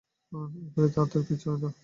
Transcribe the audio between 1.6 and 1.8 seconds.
না আমার।